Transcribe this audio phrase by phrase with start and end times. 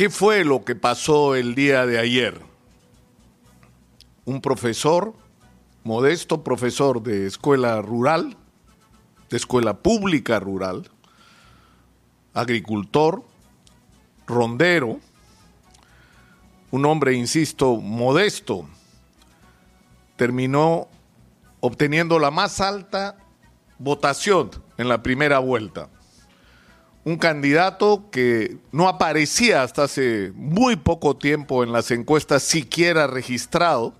[0.00, 2.40] ¿Qué fue lo que pasó el día de ayer?
[4.24, 5.12] Un profesor,
[5.84, 8.34] modesto profesor de escuela rural,
[9.28, 10.90] de escuela pública rural,
[12.32, 13.24] agricultor,
[14.26, 15.00] rondero,
[16.70, 18.66] un hombre, insisto, modesto,
[20.16, 20.88] terminó
[21.60, 23.18] obteniendo la más alta
[23.78, 25.90] votación en la primera vuelta.
[27.02, 33.94] Un candidato que no aparecía hasta hace muy poco tiempo en las encuestas siquiera registrado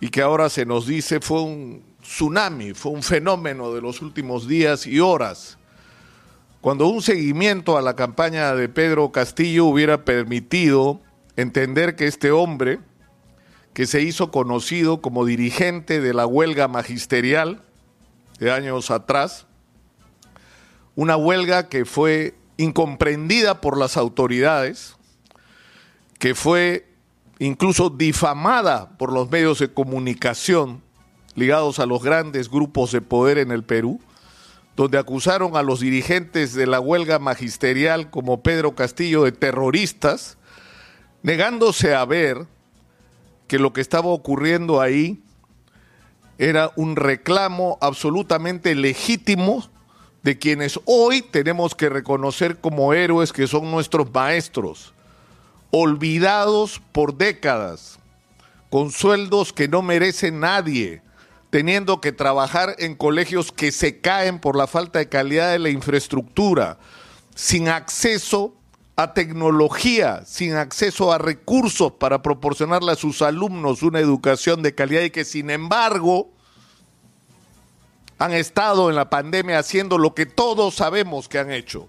[0.00, 4.46] y que ahora se nos dice fue un tsunami, fue un fenómeno de los últimos
[4.46, 5.58] días y horas.
[6.60, 11.00] Cuando un seguimiento a la campaña de Pedro Castillo hubiera permitido
[11.36, 12.78] entender que este hombre,
[13.74, 17.62] que se hizo conocido como dirigente de la huelga magisterial
[18.38, 19.46] de años atrás,
[20.94, 24.96] una huelga que fue incomprendida por las autoridades,
[26.18, 26.86] que fue
[27.38, 30.82] incluso difamada por los medios de comunicación
[31.34, 34.00] ligados a los grandes grupos de poder en el Perú,
[34.76, 40.38] donde acusaron a los dirigentes de la huelga magisterial como Pedro Castillo de terroristas,
[41.22, 42.46] negándose a ver
[43.48, 45.22] que lo que estaba ocurriendo ahí
[46.38, 49.71] era un reclamo absolutamente legítimo
[50.22, 54.94] de quienes hoy tenemos que reconocer como héroes que son nuestros maestros,
[55.70, 57.98] olvidados por décadas,
[58.70, 61.02] con sueldos que no merece nadie,
[61.50, 65.70] teniendo que trabajar en colegios que se caen por la falta de calidad de la
[65.70, 66.78] infraestructura,
[67.34, 68.54] sin acceso
[68.96, 75.02] a tecnología, sin acceso a recursos para proporcionarle a sus alumnos una educación de calidad
[75.02, 76.31] y que sin embargo
[78.22, 81.88] han estado en la pandemia haciendo lo que todos sabemos que han hecho.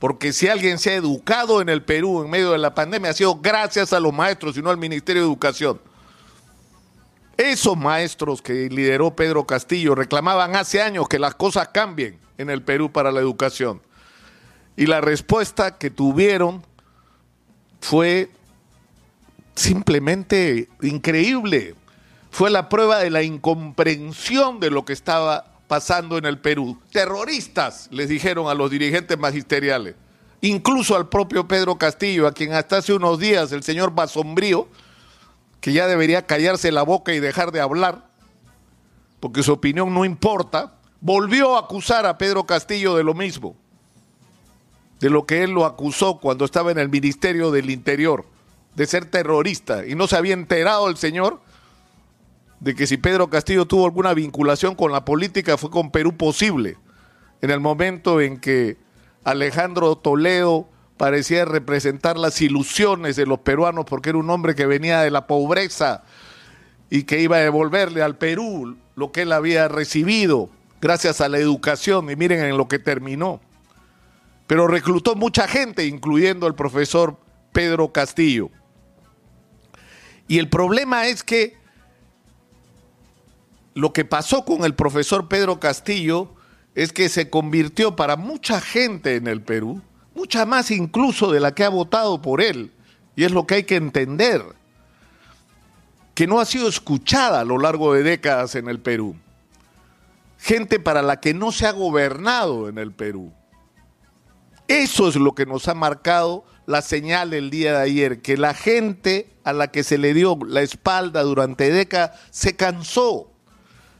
[0.00, 3.14] Porque si alguien se ha educado en el Perú en medio de la pandemia ha
[3.14, 5.80] sido gracias a los maestros y no al Ministerio de Educación.
[7.36, 12.62] Esos maestros que lideró Pedro Castillo reclamaban hace años que las cosas cambien en el
[12.62, 13.80] Perú para la educación.
[14.76, 16.64] Y la respuesta que tuvieron
[17.80, 18.30] fue
[19.54, 21.76] simplemente increíble.
[22.34, 26.80] Fue la prueba de la incomprensión de lo que estaba pasando en el Perú.
[26.90, 29.94] Terroristas, les dijeron a los dirigentes magisteriales,
[30.40, 34.66] incluso al propio Pedro Castillo, a quien hasta hace unos días el señor Basombrío,
[35.60, 38.08] que ya debería callarse la boca y dejar de hablar,
[39.20, 43.54] porque su opinión no importa, volvió a acusar a Pedro Castillo de lo mismo
[44.98, 48.24] de lo que él lo acusó cuando estaba en el Ministerio del Interior,
[48.74, 51.40] de ser terrorista, y no se había enterado el señor
[52.64, 56.78] de que si Pedro Castillo tuvo alguna vinculación con la política fue con Perú posible,
[57.42, 58.78] en el momento en que
[59.22, 60.66] Alejandro Toledo
[60.96, 65.26] parecía representar las ilusiones de los peruanos porque era un hombre que venía de la
[65.26, 66.04] pobreza
[66.88, 70.48] y que iba a devolverle al Perú lo que él había recibido
[70.80, 73.40] gracias a la educación y miren en lo que terminó
[74.46, 77.18] pero reclutó mucha gente, incluyendo el profesor
[77.52, 78.50] Pedro Castillo.
[80.28, 81.56] Y el problema es que
[83.74, 86.34] lo que pasó con el profesor Pedro Castillo
[86.74, 89.82] es que se convirtió para mucha gente en el Perú,
[90.14, 92.72] mucha más incluso de la que ha votado por él,
[93.16, 94.42] y es lo que hay que entender,
[96.14, 99.16] que no ha sido escuchada a lo largo de décadas en el Perú.
[100.38, 103.32] Gente para la que no se ha gobernado en el Perú
[104.68, 108.54] eso es lo que nos ha marcado la señal el día de ayer, que la
[108.54, 113.30] gente a la que se le dio la espalda durante décadas se cansó,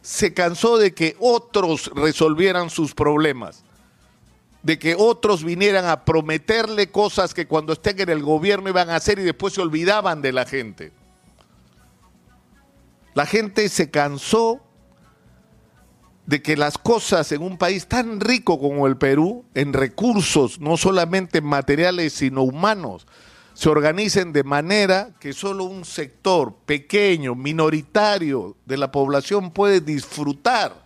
[0.04, 3.64] se cansó de que otros resolvieran sus problemas,
[4.62, 8.96] de que otros vinieran a prometerle cosas que cuando estén en el gobierno iban a
[8.96, 10.92] hacer y después se olvidaban de la gente.
[13.14, 14.60] La gente se cansó
[16.26, 20.76] de que las cosas en un país tan rico como el Perú, en recursos, no
[20.76, 23.06] solamente materiales, sino humanos,
[23.54, 30.84] se organicen de manera que solo un sector pequeño, minoritario de la población puede disfrutar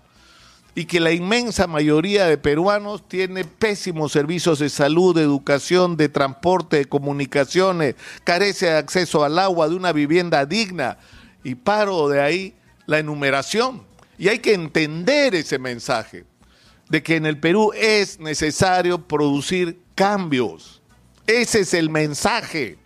[0.74, 6.08] y que la inmensa mayoría de peruanos tiene pésimos servicios de salud, de educación, de
[6.08, 10.98] transporte, de comunicaciones, carece de acceso al agua, de una vivienda digna.
[11.42, 12.54] Y paro de ahí
[12.86, 13.82] la enumeración
[14.18, 16.24] y hay que entender ese mensaje
[16.88, 20.77] de que en el Perú es necesario producir cambios.
[21.28, 22.78] Ese es el mensaje,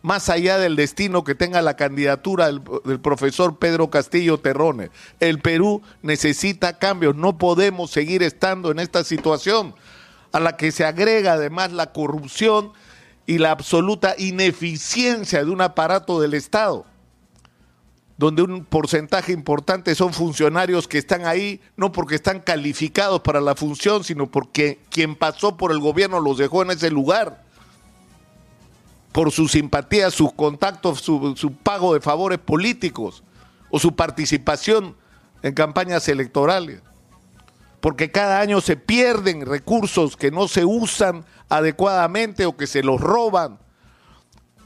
[0.00, 2.62] más allá del destino que tenga la candidatura del,
[3.02, 4.88] profesor Pedro Castillo Terrones.
[5.20, 9.74] El Perú necesita cambios, no podemos seguir estando en esta situación
[10.32, 12.72] a la que se agrega además la corrupción
[13.26, 16.86] y la absoluta ineficiencia de un aparato del Estado,
[18.16, 23.54] donde un porcentaje importante son funcionarios que están ahí no porque están calificados para la
[23.54, 27.41] función, sino porque quien pasó por el gobierno los dejó en ese lugar,
[29.12, 33.22] por su simpatía, sus contactos, su, su pago de favores políticos
[33.70, 34.96] o su participación
[35.42, 36.82] en campañas electorales
[37.82, 43.00] porque cada año se pierden recursos que no se usan adecuadamente o que se los
[43.00, 43.58] roban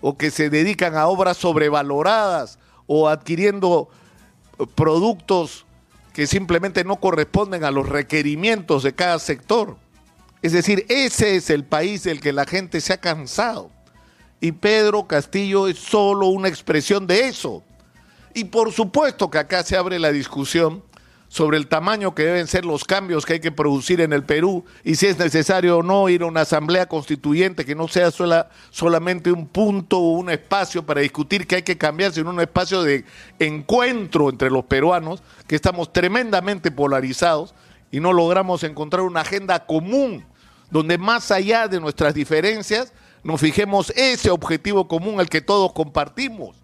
[0.02, 3.88] o que se dedican a obras sobrevaloradas o adquiriendo
[4.74, 5.64] productos
[6.12, 9.78] que simplemente no corresponden a los requerimientos de cada sector.
[10.42, 13.70] Es decir, ese es el país del que la gente se ha cansado.
[14.40, 17.62] Y Pedro Castillo es solo una expresión de eso.
[18.34, 20.82] Y por supuesto que acá se abre la discusión
[21.28, 24.64] sobre el tamaño que deben ser los cambios que hay que producir en el Perú
[24.84, 28.48] y si es necesario o no ir a una asamblea constituyente que no sea sola,
[28.70, 32.82] solamente un punto o un espacio para discutir que hay que cambiar, sino un espacio
[32.82, 33.04] de
[33.38, 37.54] encuentro entre los peruanos, que estamos tremendamente polarizados
[37.90, 40.24] y no logramos encontrar una agenda común
[40.70, 42.92] donde más allá de nuestras diferencias
[43.26, 46.56] nos fijemos ese objetivo común al que todos compartimos.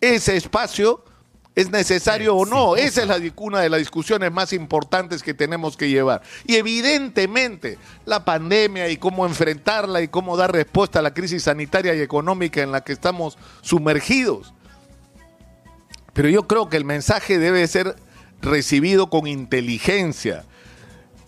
[0.00, 1.02] Ese espacio
[1.56, 2.76] ¿Es necesario o no?
[2.76, 6.20] Esa es la, una de las discusiones más importantes que tenemos que llevar.
[6.44, 11.94] Y evidentemente la pandemia y cómo enfrentarla y cómo dar respuesta a la crisis sanitaria
[11.94, 14.52] y económica en la que estamos sumergidos.
[16.12, 17.96] Pero yo creo que el mensaje debe ser
[18.42, 20.44] recibido con inteligencia.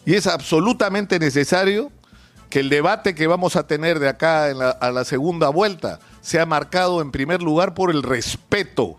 [0.04, 1.90] Y es absolutamente necesario
[2.50, 7.02] que el debate que vamos a tener de acá a la segunda vuelta sea marcado
[7.02, 8.98] en primer lugar por el respeto.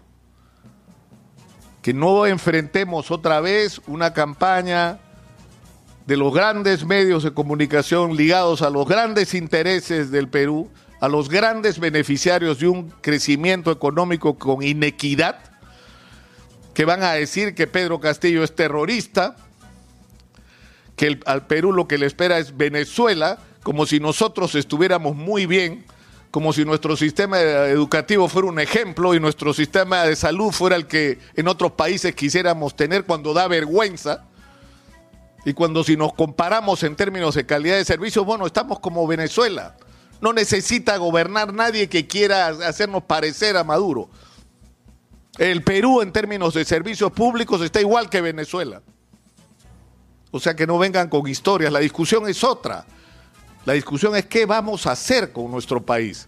[1.82, 5.00] Que no enfrentemos otra vez una campaña
[6.06, 10.70] de los grandes medios de comunicación ligados a los grandes intereses del Perú,
[11.00, 15.40] a los grandes beneficiarios de un crecimiento económico con inequidad,
[16.74, 19.36] que van a decir que Pedro Castillo es terrorista,
[21.00, 25.86] que al Perú lo que le espera es Venezuela, como si nosotros estuviéramos muy bien
[26.30, 30.88] como si nuestro sistema educativo fuera un ejemplo y nuestro sistema de salud fuera el
[30.88, 34.26] que en otros países quisiéramos tener cuando da vergüenza.
[35.46, 39.78] Y cuando si nos comparamos en términos de calidad de servicios, bueno, estamos como Venezuela.
[40.20, 44.10] No necesita gobernar nadie que quiera hacernos parecer a Maduro.
[45.38, 48.84] El Perú en términos de servicios públicos está igual que Venezuela.
[50.32, 52.86] O sea que no vengan con historias, la discusión es otra.
[53.66, 56.28] La discusión es qué vamos a hacer con nuestro país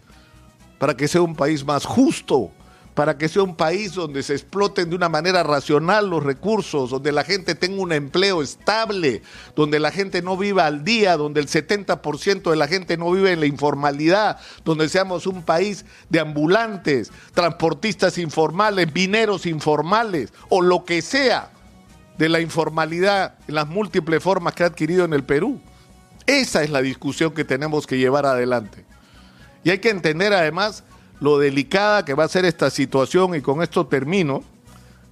[0.77, 2.51] para que sea un país más justo,
[2.95, 7.11] para que sea un país donde se exploten de una manera racional los recursos, donde
[7.11, 9.21] la gente tenga un empleo estable,
[9.55, 13.31] donde la gente no viva al día, donde el 70% de la gente no vive
[13.31, 20.83] en la informalidad, donde seamos un país de ambulantes, transportistas informales, mineros informales o lo
[20.83, 21.51] que sea
[22.21, 25.59] de la informalidad en las múltiples formas que ha adquirido en el Perú.
[26.27, 28.85] Esa es la discusión que tenemos que llevar adelante.
[29.63, 30.83] Y hay que entender además
[31.19, 34.43] lo delicada que va a ser esta situación y con esto termino,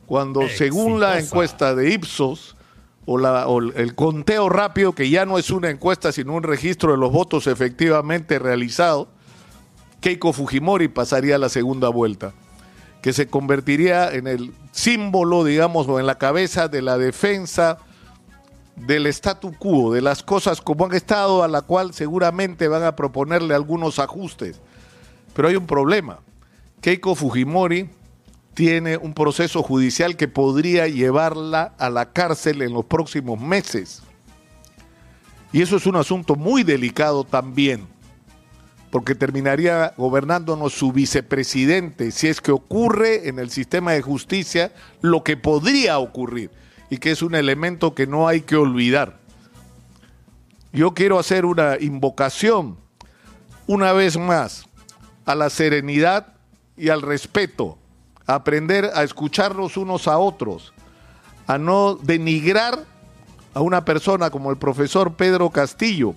[0.05, 2.55] cuando según la encuesta de Ipsos
[3.07, 6.91] o, la, o el conteo rápido, que ya no es una encuesta sino un registro
[6.91, 9.07] de los votos efectivamente realizado,
[9.99, 12.33] Keiko Fujimori pasaría a la segunda vuelta,
[13.01, 17.77] que se convertiría en el símbolo, digamos, o en la cabeza de la defensa
[18.75, 22.95] del statu quo, de las cosas como han estado, a la cual seguramente van a
[22.95, 24.61] proponerle algunos ajustes.
[25.33, 26.19] Pero hay un problema.
[26.81, 27.89] Keiko Fujimori
[28.53, 34.01] tiene un proceso judicial que podría llevarla a la cárcel en los próximos meses.
[35.51, 37.87] Y eso es un asunto muy delicado también,
[38.91, 45.23] porque terminaría gobernándonos su vicepresidente si es que ocurre en el sistema de justicia lo
[45.23, 46.49] que podría ocurrir
[46.89, 49.19] y que es un elemento que no hay que olvidar.
[50.73, 52.77] Yo quiero hacer una invocación
[53.67, 54.65] una vez más
[55.25, 56.33] a la serenidad
[56.75, 57.77] y al respeto,
[58.25, 60.73] a aprender a escucharnos unos a otros,
[61.45, 62.85] a no denigrar
[63.53, 66.15] a una persona como el profesor Pedro Castillo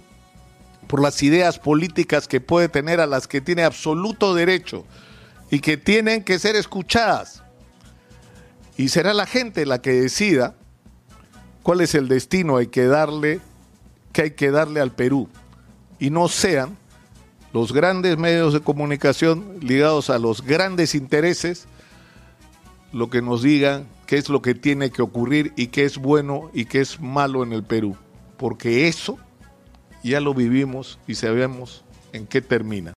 [0.92, 4.84] por las ideas políticas que puede tener a las que tiene absoluto derecho
[5.50, 7.42] y que tienen que ser escuchadas.
[8.76, 10.54] Y será la gente la que decida
[11.62, 13.40] cuál es el destino hay que darle,
[14.12, 15.30] que hay que darle al Perú
[15.98, 16.76] y no sean
[17.54, 21.68] los grandes medios de comunicación ligados a los grandes intereses
[22.92, 26.50] lo que nos digan qué es lo que tiene que ocurrir y qué es bueno
[26.52, 27.96] y qué es malo en el Perú,
[28.36, 29.18] porque eso
[30.02, 32.90] ya lo vivimos y sabemos en qué termina.